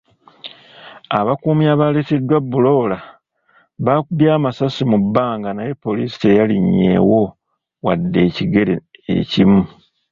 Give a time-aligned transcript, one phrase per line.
[1.19, 2.97] Abakuumi abaleeteddwa Bulola
[3.85, 7.21] baakubye amasasi mu bbanga naye poliisi teyalinnyewo
[7.85, 8.73] wadde ekigere
[9.17, 9.61] ekimu.